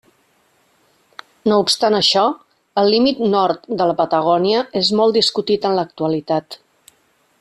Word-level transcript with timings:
No 1.51 1.59
obstant 1.63 1.97
això, 1.97 2.23
el 2.83 2.89
límit 2.93 3.21
nord 3.35 3.69
de 3.83 3.87
la 3.91 3.97
Patagònia 4.03 4.65
és 4.83 4.91
molt 5.01 5.19
discutit 5.19 5.69
en 5.71 5.77
l'actualitat. 5.83 6.59